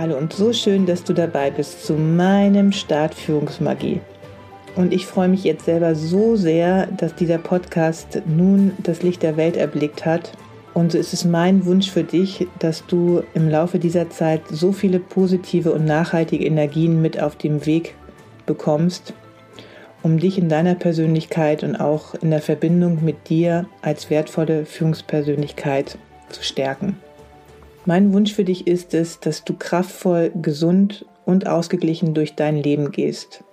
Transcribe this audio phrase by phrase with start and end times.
[0.00, 4.00] Hallo und so schön, dass du dabei bist zu meinem Start Führungsmagie.
[4.76, 9.36] Und ich freue mich jetzt selber so sehr, dass dieser Podcast nun das Licht der
[9.36, 10.34] Welt erblickt hat.
[10.72, 14.70] Und so ist es mein Wunsch für dich, dass du im Laufe dieser Zeit so
[14.70, 17.96] viele positive und nachhaltige Energien mit auf dem Weg
[18.46, 19.14] bekommst,
[20.04, 25.98] um dich in deiner Persönlichkeit und auch in der Verbindung mit dir als wertvolle Führungspersönlichkeit
[26.28, 26.94] zu stärken.
[27.88, 32.90] Mein Wunsch für dich ist es, dass du kraftvoll, gesund und ausgeglichen durch dein Leben
[32.90, 33.44] gehst.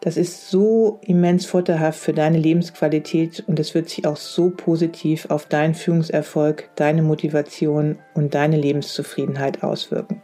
[0.00, 5.30] Das ist so immens vorteilhaft für deine Lebensqualität und es wird sich auch so positiv
[5.30, 10.20] auf deinen Führungserfolg, deine Motivation und deine Lebenszufriedenheit auswirken.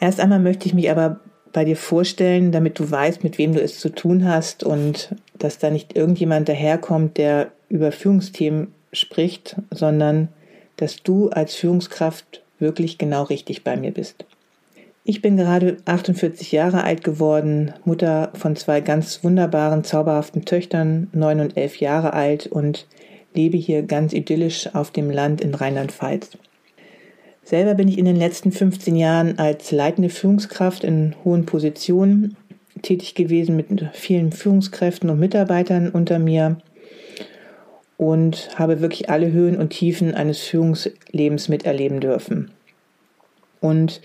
[0.00, 1.20] Erst einmal möchte ich mich aber
[1.52, 5.58] bei dir vorstellen, damit du weißt, mit wem du es zu tun hast und dass
[5.58, 10.28] da nicht irgendjemand daherkommt, der über Führungsthemen spricht, sondern
[10.78, 14.24] dass du als Führungskraft wirklich genau richtig bei mir bist.
[15.04, 21.40] Ich bin gerade 48 Jahre alt geworden, Mutter von zwei ganz wunderbaren, zauberhaften Töchtern, neun
[21.40, 22.86] und elf Jahre alt und
[23.34, 26.36] lebe hier ganz idyllisch auf dem Land in Rheinland-Pfalz.
[27.42, 32.36] Selber bin ich in den letzten 15 Jahren als leitende Führungskraft in hohen Positionen
[32.82, 36.58] tätig gewesen mit vielen Führungskräften und Mitarbeitern unter mir
[37.98, 42.52] und habe wirklich alle Höhen und Tiefen eines Führungslebens miterleben dürfen.
[43.60, 44.00] Und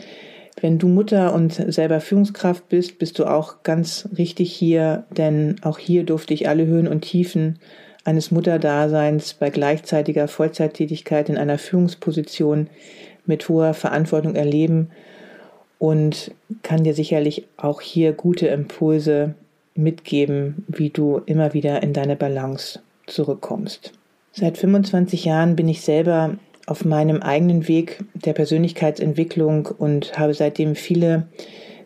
[0.60, 5.78] wenn du Mutter und selber Führungskraft bist, bist du auch ganz richtig hier, denn auch
[5.78, 7.60] hier durfte ich alle Höhen und Tiefen
[8.04, 12.68] eines Mutterdaseins bei gleichzeitiger Vollzeittätigkeit in einer Führungsposition
[13.26, 14.90] mit hoher Verantwortung erleben
[15.78, 16.32] und
[16.64, 19.36] kann dir sicherlich auch hier gute Impulse
[19.76, 23.92] mitgeben, wie du immer wieder in deine Balance zurückkommst.
[24.32, 30.76] Seit 25 Jahren bin ich selber auf meinem eigenen Weg der Persönlichkeitsentwicklung und habe seitdem
[30.76, 31.28] viele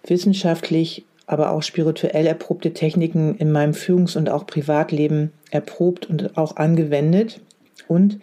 [0.05, 6.55] wissenschaftlich, aber auch spirituell erprobte Techniken in meinem Führungs- und auch Privatleben erprobt und auch
[6.55, 7.41] angewendet
[7.87, 8.19] und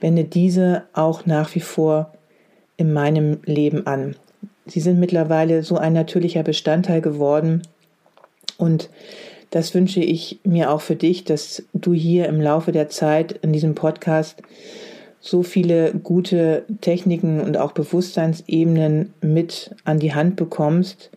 [0.00, 2.12] wende diese auch nach wie vor
[2.76, 4.16] in meinem Leben an.
[4.66, 7.62] Sie sind mittlerweile so ein natürlicher Bestandteil geworden
[8.56, 8.88] und
[9.50, 13.52] das wünsche ich mir auch für dich, dass du hier im Laufe der Zeit in
[13.52, 14.42] diesem Podcast
[15.20, 21.10] so viele gute Techniken und auch Bewusstseinsebenen mit an die Hand bekommst,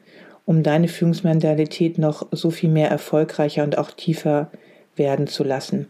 [0.46, 4.50] um deine Führungsmentalität noch so viel mehr erfolgreicher und auch tiefer
[4.96, 5.88] werden zu lassen.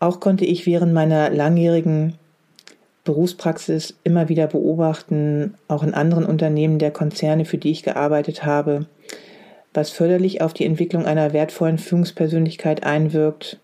[0.00, 2.14] Auch konnte ich während meiner langjährigen
[3.04, 8.86] Berufspraxis immer wieder beobachten, auch in anderen Unternehmen der Konzerne, für die ich gearbeitet habe,
[9.72, 13.58] was förderlich auf die Entwicklung einer wertvollen Führungspersönlichkeit einwirkt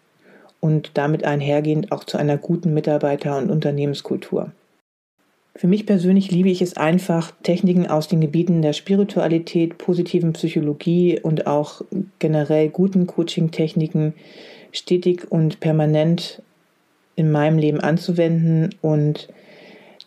[0.61, 4.53] und damit einhergehend auch zu einer guten Mitarbeiter- und Unternehmenskultur.
[5.57, 11.19] Für mich persönlich liebe ich es einfach, Techniken aus den Gebieten der Spiritualität, positiven Psychologie
[11.19, 11.81] und auch
[12.19, 14.13] generell guten Coaching-Techniken
[14.73, 16.43] stetig und permanent
[17.15, 19.29] in meinem Leben anzuwenden und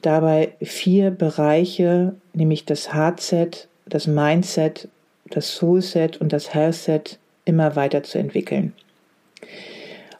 [0.03, 4.87] dabei vier Bereiche, nämlich das Heartset, das Mindset
[5.29, 8.73] das Soulset und das Healthset immer weiter zu entwickeln.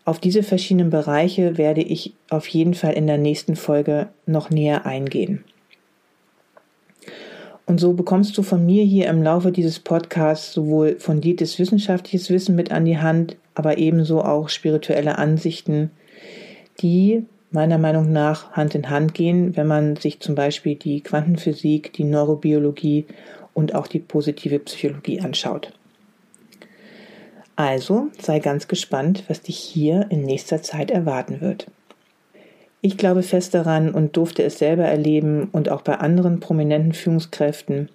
[0.06, 4.86] Auf diese verschiedenen Bereiche werde ich auf jeden Fall in der nächsten Folge noch näher
[4.86, 5.44] eingehen.
[7.68, 12.56] Und so bekommst du von mir hier im Laufe dieses Podcasts sowohl fundiertes wissenschaftliches Wissen
[12.56, 15.92] mit an die Hand, aber ebenso auch spirituelle Ansichten,
[16.82, 21.94] die meiner Meinung nach Hand in Hand gehen, wenn man sich zum Beispiel die Quantenphysik,
[21.94, 23.06] die Neurobiologie
[23.60, 25.74] und auch die positive Psychologie anschaut.
[27.58, 31.68] Also sei ganz gespannt, was dich hier in nächster Zeit erwarten wird.
[32.80, 37.90] Ich glaube fest daran und durfte es selber erleben und auch bei anderen prominenten Führungskräften,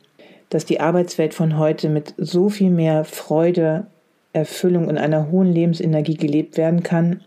[0.51, 3.87] dass die Arbeitswelt von heute mit so viel mehr Freude,
[4.35, 7.23] Erfüllung und einer hohen Lebensenergie gelebt werden kann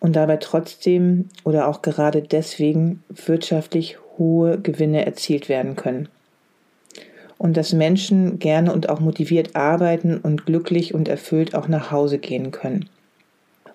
[0.00, 6.10] und dabei trotzdem oder auch gerade deswegen wirtschaftlich hohe Gewinne erzielt werden können.
[7.40, 12.18] Und dass Menschen gerne und auch motiviert arbeiten und glücklich und erfüllt auch nach Hause
[12.18, 12.88] gehen können.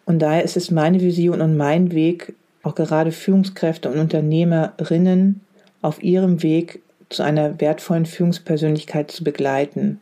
[0.05, 5.41] Und daher ist es meine Vision und mein Weg, auch gerade Führungskräfte und Unternehmerinnen
[5.81, 9.99] auf ihrem Weg zu einer wertvollen Führungspersönlichkeit zu begleiten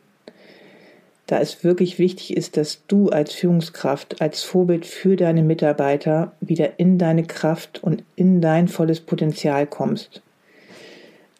[1.28, 6.80] da es wirklich wichtig ist, dass du als Führungskraft, als Vorbild für deine Mitarbeiter wieder
[6.80, 10.22] in deine Kraft und in dein volles Potenzial kommst.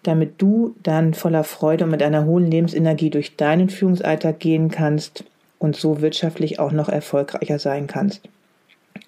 [0.04, 5.24] Damit du dann voller Freude und mit einer hohen Lebensenergie durch deinen Führungsalltag gehen kannst
[5.60, 8.22] und so wirtschaftlich auch noch erfolgreicher sein kannst.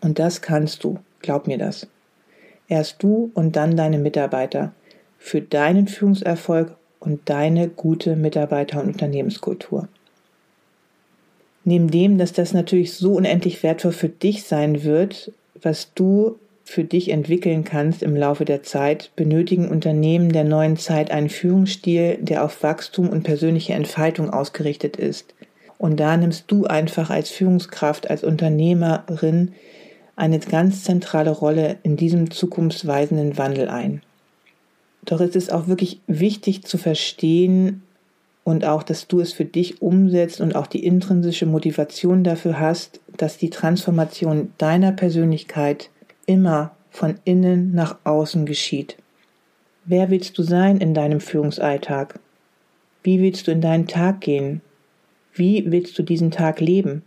[0.01, 1.87] Und das kannst du, glaub mir das.
[2.67, 4.71] Erst du und dann deine Mitarbeiter
[5.19, 9.87] für deinen Führungserfolg und deine gute Mitarbeiter- und Unternehmenskultur.
[11.63, 15.31] Neben dem, dass das natürlich so unendlich wertvoll für dich sein wird,
[15.61, 21.11] was du für dich entwickeln kannst im Laufe der Zeit, benötigen Unternehmen der neuen Zeit
[21.11, 25.33] einen Führungsstil, der auf Wachstum und persönliche Entfaltung ausgerichtet ist.
[25.77, 29.53] Und da nimmst du einfach als Führungskraft, als Unternehmerin
[30.15, 34.01] eine ganz zentrale Rolle in diesem zukunftsweisenden Wandel ein.
[35.03, 37.83] Doch es ist auch wirklich wichtig zu verstehen,
[38.45, 43.01] und auch, dass du es für dich umsetzt und auch die intrinsische Motivation dafür hast,
[43.17, 45.89] dass die Transformation deiner Persönlichkeit
[46.25, 48.97] immer von innen nach außen geschieht.
[49.85, 52.19] Wer willst du sein in deinem Führungsalltag?
[53.03, 54.61] Wie willst du in deinen Tag gehen?
[55.33, 57.03] Wie willst du diesen Tag leben?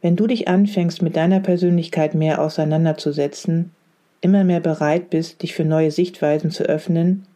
[0.00, 3.72] Wenn du dich anfängst, mit deiner Persönlichkeit mehr auseinanderzusetzen,
[4.20, 7.26] immer mehr bereit bist, dich für neue Sichtweisen zu öffnen,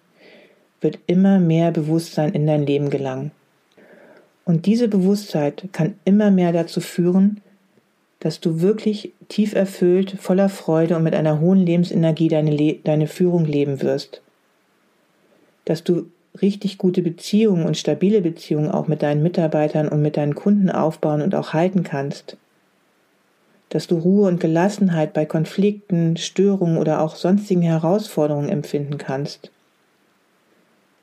[0.81, 3.31] wird immer mehr Bewusstsein in dein Leben gelangen.
[4.45, 7.41] Und diese Bewusstheit kann immer mehr dazu führen,
[8.20, 13.06] dass du wirklich tief erfüllt, voller Freude und mit einer hohen Lebensenergie deine, Le deine
[13.06, 14.23] Führung leben wirst.
[15.65, 16.06] Dass du
[16.41, 21.23] richtig gute Beziehungen und stabile Beziehungen auch mit deinen Mitarbeitern und mit deinen Kunden aufbauen
[21.23, 22.37] und auch halten kannst.
[23.69, 29.50] Dass du Ruhe und Gelassenheit bei Konflikten, Störungen oder auch sonstigen Herausforderungen empfinden kannst.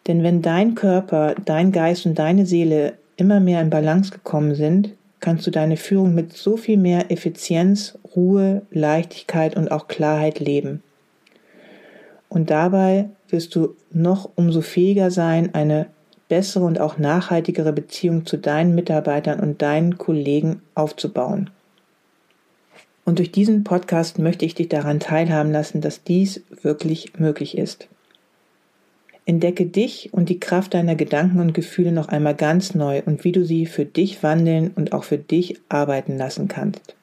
[0.07, 4.91] Denn wenn dein Körper, dein Geist und deine Seele immer mehr in Balance gekommen sind,
[5.19, 10.83] kannst du deine Führung mit so viel mehr Effizienz, Ruhe, Leichtigkeit und auch Klarheit leben.
[12.29, 15.88] Und dabei wirst du noch umso fähiger sein, eine
[16.27, 21.50] bessere und auch nachhaltigere Beziehung zu deinen Mitarbeitern und deinen Kollegen aufzubauen.
[23.06, 27.88] Und durch diesen Podcast möchte ich dich daran teilhaben lassen, dass dies wirklich möglich ist.
[29.25, 33.31] Entdecke dich und die Kraft deiner Gedanken und Gefühle noch einmal ganz neu und wie
[33.31, 36.95] du sie für dich wandeln und auch für dich arbeiten lassen kannst.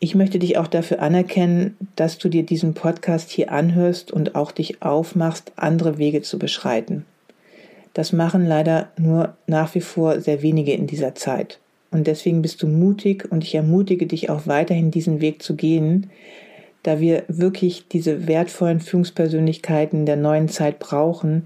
[0.00, 4.52] Ich möchte dich auch dafür anerkennen, dass du dir diesen Podcast hier anhörst und auch
[4.52, 7.04] dich aufmachst, andere Wege zu beschreiten.
[7.94, 11.58] Das machen leider nur nach wie vor sehr wenige in dieser Zeit.
[11.90, 16.10] Und deswegen bist du mutig und ich ermutige dich auch weiterhin diesen Weg zu gehen,
[16.82, 21.44] da wir wirklich diese wertvollen Führungspersönlichkeiten der neuen Zeit brauchen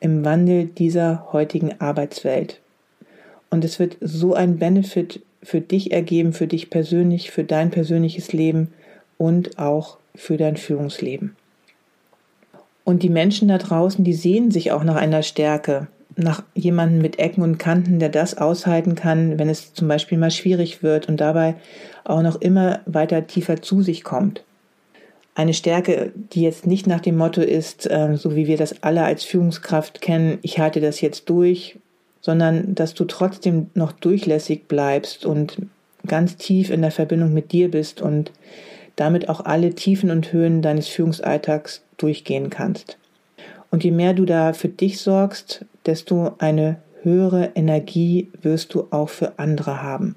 [0.00, 2.60] im Wandel dieser heutigen Arbeitswelt.
[3.50, 8.32] Und es wird so ein Benefit für dich ergeben, für dich persönlich, für dein persönliches
[8.32, 8.72] Leben
[9.16, 11.36] und auch für dein Führungsleben.
[12.84, 17.18] Und die Menschen da draußen, die sehen sich auch nach einer Stärke, nach jemandem mit
[17.18, 21.18] Ecken und Kanten, der das aushalten kann, wenn es zum Beispiel mal schwierig wird und
[21.18, 21.54] dabei
[22.04, 24.42] auch noch immer weiter tiefer zu sich kommt
[25.38, 29.04] eine Stärke, die jetzt nicht nach dem Motto ist, äh, so wie wir das alle
[29.04, 31.78] als Führungskraft kennen, ich halte das jetzt durch,
[32.20, 35.58] sondern dass du trotzdem noch durchlässig bleibst und
[36.08, 38.32] ganz tief in der Verbindung mit dir bist und
[38.96, 42.98] damit auch alle Tiefen und Höhen deines Führungsalltags durchgehen kannst.
[43.70, 49.08] Und je mehr du da für dich sorgst, desto eine höhere Energie wirst du auch
[49.08, 50.16] für andere haben.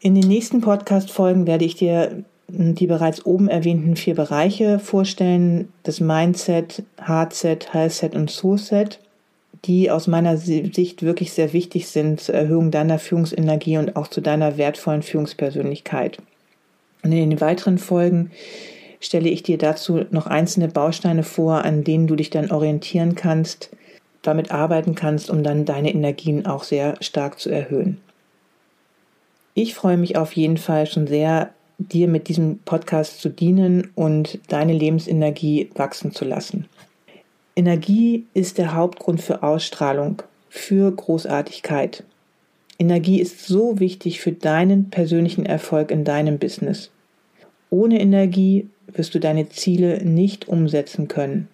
[0.00, 6.00] In den nächsten Podcast-Folgen werde ich dir die bereits oben erwähnten vier Bereiche vorstellen, das
[6.00, 9.00] Mindset, Hardset, Healthset und Soulset,
[9.64, 14.20] die aus meiner Sicht wirklich sehr wichtig sind zur Erhöhung deiner Führungsenergie und auch zu
[14.20, 16.18] deiner wertvollen Führungspersönlichkeit.
[17.02, 18.30] Und in den weiteren Folgen
[19.00, 23.70] stelle ich dir dazu noch einzelne Bausteine vor, an denen du dich dann orientieren kannst,
[24.22, 28.00] damit arbeiten kannst, um dann deine Energien auch sehr stark zu erhöhen.
[29.54, 31.50] Ich freue mich auf jeden Fall schon sehr,
[31.80, 36.66] dir mit diesem Podcast zu dienen und deine Lebensenergie wachsen zu lassen.
[37.56, 42.04] Energie ist der Hauptgrund für Ausstrahlung, für Großartigkeit.
[42.78, 46.90] Energie ist so wichtig für deinen persönlichen Erfolg in deinem Business.
[47.68, 51.48] Ohne Energie wirst du deine Ziele nicht umsetzen können.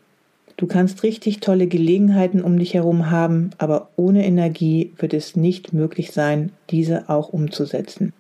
[0.56, 5.75] Du kannst richtig tolle Gelegenheiten um dich herum haben, aber ohne Energie wird es nicht
[5.75, 8.14] möglich sein, diese auch umzusetzen.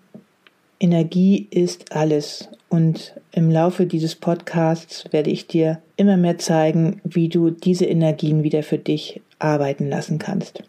[0.78, 2.48] Energie ist alles.
[2.68, 8.42] Und im Laufe dieses Podcasts werde ich dir immer mehr zeigen, wie du diese Energien
[8.42, 10.62] wieder für dich arbeiten lassen kannst.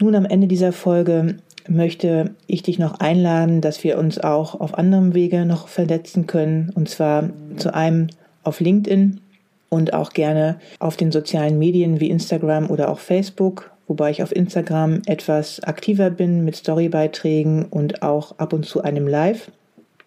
[0.00, 4.76] Nun am Ende dieser Folge möchte ich dich noch einladen, dass wir uns auch auf
[4.76, 6.70] anderem Wege noch verletzen können.
[6.74, 8.08] Und zwar zu einem
[8.44, 9.20] auf LinkedIn
[9.68, 14.34] und auch gerne auf den sozialen Medien wie Instagram oder auch Facebook, wobei ich auf
[14.34, 19.50] Instagram etwas aktiver bin mit Storybeiträgen und auch ab und zu einem Live.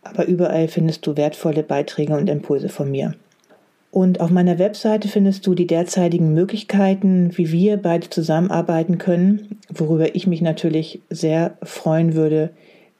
[0.03, 3.13] Aber überall findest du wertvolle Beiträge und Impulse von mir.
[3.91, 10.15] Und auf meiner Webseite findest du die derzeitigen Möglichkeiten, wie wir beide zusammenarbeiten können, worüber
[10.15, 12.51] ich mich natürlich sehr freuen würde,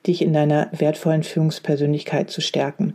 [0.05, 2.93] dich in deiner wertvollen Führungspersönlichkeit zu stärken.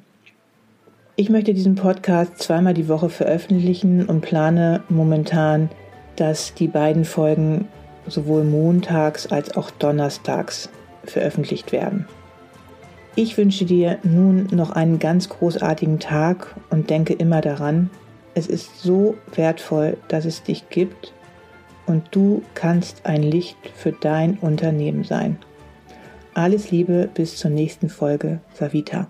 [1.14, 5.70] Ich möchte diesen Podcast zweimal die Woche veröffentlichen und plane momentan,
[6.16, 7.68] dass die beiden Folgen
[8.06, 10.68] sowohl montags als auch donnerstags
[11.04, 12.06] veröffentlicht werden.
[13.14, 17.90] Ich wünsche dir nun noch einen ganz großartigen Tag und denke immer daran,
[18.34, 21.14] es ist so wertvoll, dass es dich gibt
[21.86, 25.38] und du kannst ein Licht für dein Unternehmen sein.
[26.34, 29.08] Alles Liebe bis zur nächsten Folge, Savita.